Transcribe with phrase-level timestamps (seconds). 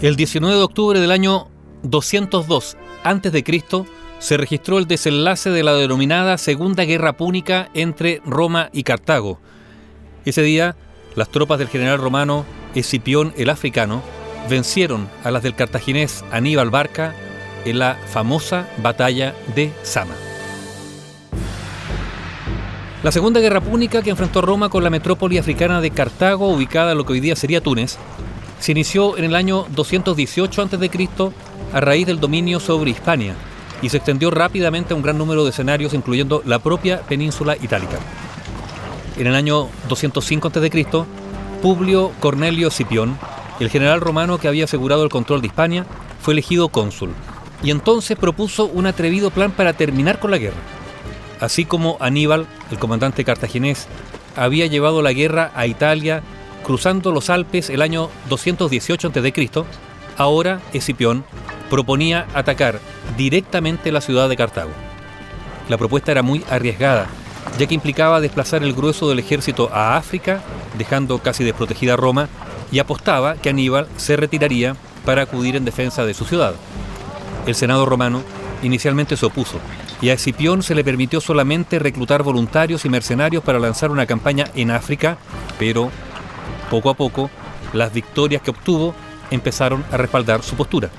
[0.00, 1.48] El 19 de octubre del año
[1.84, 3.64] 202 a.C.
[4.18, 9.38] se registró el desenlace de la denominada Segunda Guerra Púnica entre Roma y Cartago.
[10.24, 10.76] Ese día,
[11.14, 12.44] las tropas del general romano
[12.74, 14.02] Escipión el Africano
[14.50, 17.14] vencieron a las del cartaginés Aníbal Barca
[17.64, 20.14] en la famosa batalla de Sama.
[23.04, 26.98] La Segunda Guerra Púnica que enfrentó Roma con la metrópoli africana de Cartago, ubicada en
[26.98, 27.98] lo que hoy día sería Túnez,
[28.64, 31.10] se inició en el año 218 a.C.
[31.74, 33.34] a raíz del dominio sobre Hispania
[33.82, 37.98] y se extendió rápidamente a un gran número de escenarios, incluyendo la propia península itálica.
[39.18, 40.86] En el año 205 a.C.,
[41.60, 43.18] Publio Cornelio Scipión,
[43.60, 45.84] el general romano que había asegurado el control de Hispania,
[46.22, 47.10] fue elegido cónsul
[47.62, 50.56] y entonces propuso un atrevido plan para terminar con la guerra.
[51.38, 53.88] Así como Aníbal, el comandante cartaginés,
[54.36, 56.22] había llevado la guerra a Italia
[56.64, 59.64] cruzando los Alpes el año 218 a.C.,
[60.16, 61.24] ahora Escipión
[61.70, 62.80] proponía atacar
[63.16, 64.70] directamente la ciudad de Cartago.
[65.68, 67.06] La propuesta era muy arriesgada,
[67.58, 70.40] ya que implicaba desplazar el grueso del ejército a África,
[70.76, 72.28] dejando casi desprotegida Roma,
[72.72, 76.54] y apostaba que Aníbal se retiraría para acudir en defensa de su ciudad.
[77.46, 78.22] El Senado romano
[78.62, 79.58] inicialmente se opuso,
[80.00, 84.46] y a Escipión se le permitió solamente reclutar voluntarios y mercenarios para lanzar una campaña
[84.54, 85.18] en África,
[85.58, 85.90] pero
[86.70, 87.30] poco a poco,
[87.72, 88.94] las victorias que obtuvo
[89.30, 90.90] empezaron a respaldar su postura.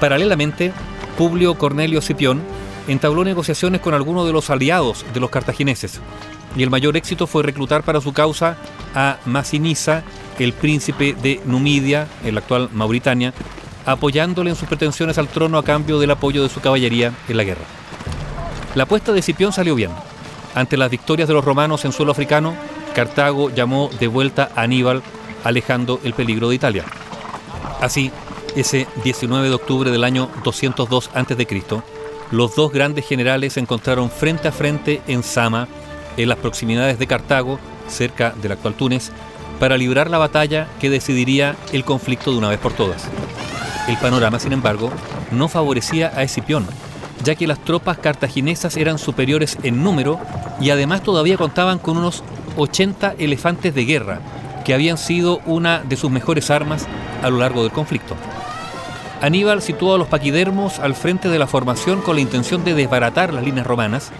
[0.00, 0.72] Paralelamente,
[1.16, 2.40] Publio Cornelio Scipión
[2.86, 6.00] entabló negociaciones con algunos de los aliados de los cartagineses,
[6.56, 8.56] y el mayor éxito fue reclutar para su causa
[8.94, 10.02] a Masinisa,
[10.38, 13.34] el príncipe de Numidia, en la actual Mauritania,
[13.84, 17.44] apoyándole en sus pretensiones al trono a cambio del apoyo de su caballería en la
[17.44, 17.64] guerra.
[18.74, 19.90] La apuesta de Scipión salió bien.
[20.54, 22.54] Ante las victorias de los romanos en suelo africano,
[22.98, 25.04] Cartago llamó de vuelta a Aníbal,
[25.44, 26.84] alejando el peligro de Italia.
[27.80, 28.10] Así,
[28.56, 31.46] ese 19 de octubre del año 202 a.C.,
[32.32, 35.68] los dos grandes generales se encontraron frente a frente en Sama,
[36.16, 39.12] en las proximidades de Cartago, cerca del actual Túnez,
[39.60, 43.04] para librar la batalla que decidiría el conflicto de una vez por todas.
[43.86, 44.90] El panorama, sin embargo,
[45.30, 46.66] no favorecía a Escipión,
[47.22, 50.18] ya que las tropas cartaginesas eran superiores en número
[50.60, 52.24] y además todavía contaban con unos
[52.58, 54.20] 80 elefantes de guerra,
[54.64, 56.86] que habían sido una de sus mejores armas
[57.22, 58.16] a lo largo del conflicto.
[59.22, 63.32] Aníbal situó a los paquidermos al frente de la formación con la intención de desbaratar
[63.32, 64.10] las líneas romanas,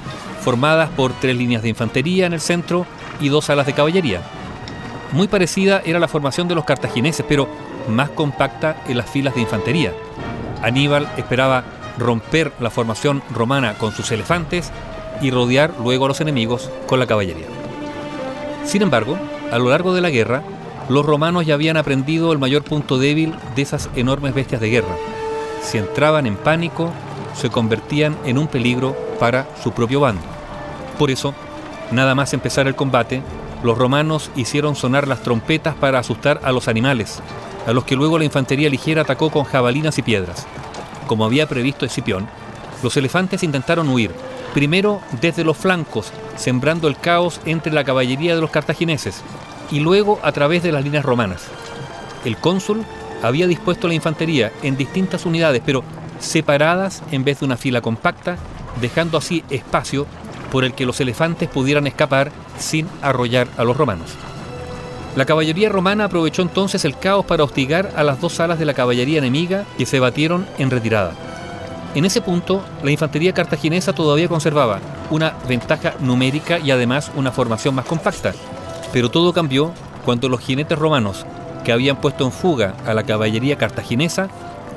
[0.41, 2.87] formadas por tres líneas de infantería en el centro
[3.21, 4.22] y dos alas de caballería.
[5.12, 7.49] Muy parecida era la formación de los cartagineses, pero
[7.88, 9.93] más compacta en las filas de infantería.
[10.62, 11.65] Aníbal esperaba
[11.99, 14.70] romper la formación romana con sus elefantes
[15.20, 17.47] y rodear luego a los enemigos con la caballería.
[18.69, 19.17] Sin embargo,
[19.51, 20.43] a lo largo de la guerra,
[20.91, 24.95] los romanos ya habían aprendido el mayor punto débil de esas enormes bestias de guerra.
[25.62, 26.93] Si entraban en pánico,
[27.34, 30.21] se convertían en un peligro para su propio bando.
[30.99, 31.34] Por eso,
[31.93, 33.23] nada más empezar el combate,
[33.62, 37.23] los romanos hicieron sonar las trompetas para asustar a los animales,
[37.67, 40.47] a los que luego la infantería ligera atacó con jabalinas y piedras.
[41.06, 42.29] Como había previsto Escipión,
[42.83, 44.11] los elefantes intentaron huir,
[44.55, 49.23] primero desde los flancos, sembrando el caos entre la caballería de los cartagineses,
[49.71, 51.47] y luego a través de las líneas romanas.
[52.25, 52.85] El cónsul
[53.23, 55.83] había dispuesto la infantería en distintas unidades, pero
[56.21, 58.37] separadas en vez de una fila compacta,
[58.81, 60.07] dejando así espacio
[60.51, 64.11] por el que los elefantes pudieran escapar sin arrollar a los romanos.
[65.17, 68.75] La caballería romana aprovechó entonces el caos para hostigar a las dos alas de la
[68.75, 71.13] caballería enemiga que se batieron en retirada.
[71.94, 77.75] En ese punto, la infantería cartaginesa todavía conservaba una ventaja numérica y además una formación
[77.75, 78.34] más compacta.
[78.93, 79.72] Pero todo cambió
[80.04, 81.26] cuando los jinetes romanos,
[81.65, 84.28] que habían puesto en fuga a la caballería cartaginesa,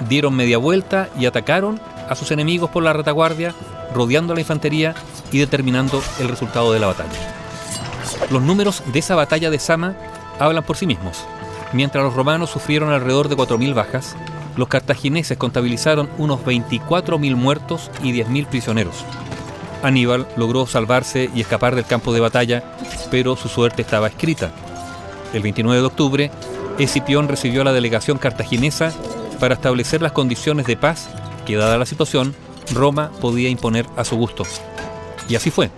[0.09, 1.79] dieron media vuelta y atacaron
[2.09, 3.53] a sus enemigos por la retaguardia,
[3.93, 4.95] rodeando la infantería
[5.31, 7.09] y determinando el resultado de la batalla.
[8.29, 9.95] Los números de esa batalla de Sama
[10.39, 11.23] hablan por sí mismos.
[11.73, 14.15] Mientras los romanos sufrieron alrededor de 4.000 bajas,
[14.55, 19.05] los cartagineses contabilizaron unos 24.000 muertos y 10.000 prisioneros.
[19.83, 22.63] Aníbal logró salvarse y escapar del campo de batalla,
[23.09, 24.51] pero su suerte estaba escrita.
[25.33, 26.31] El 29 de octubre,
[26.77, 28.93] Escipión recibió a la delegación cartaginesa
[29.39, 31.09] para establecer las condiciones de paz
[31.45, 32.35] que, dada la situación,
[32.73, 34.43] Roma podía imponer a su gusto.
[35.27, 35.71] Y así fue.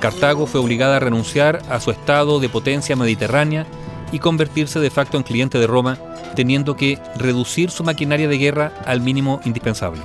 [0.00, 3.66] Cartago fue obligada a renunciar a su estado de potencia mediterránea
[4.12, 5.98] y convertirse de facto en cliente de Roma
[6.34, 10.02] teniendo que reducir su maquinaria de guerra al mínimo indispensable.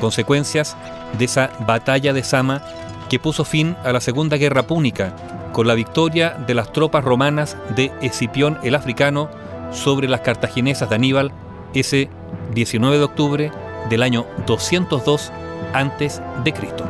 [0.00, 0.76] Consecuencias
[1.18, 2.62] de esa batalla de Sama
[3.08, 5.14] que puso fin a la Segunda Guerra Púnica
[5.52, 9.30] con la victoria de las tropas romanas de Escipión el Africano
[9.70, 11.32] sobre las cartaginesas de Aníbal
[11.74, 12.08] ese
[12.54, 13.52] 19 de octubre
[13.90, 15.32] del año 202
[15.72, 16.84] antes de Cristo.